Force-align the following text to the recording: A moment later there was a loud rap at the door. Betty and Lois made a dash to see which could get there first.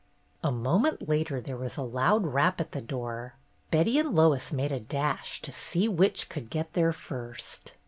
A 0.43 0.51
moment 0.51 1.07
later 1.07 1.39
there 1.39 1.55
was 1.57 1.77
a 1.77 1.83
loud 1.83 2.25
rap 2.25 2.59
at 2.59 2.71
the 2.71 2.81
door. 2.81 3.35
Betty 3.69 3.99
and 3.99 4.15
Lois 4.15 4.51
made 4.51 4.71
a 4.71 4.79
dash 4.79 5.39
to 5.43 5.51
see 5.51 5.87
which 5.87 6.27
could 6.27 6.49
get 6.49 6.73
there 6.73 6.91
first. 6.91 7.75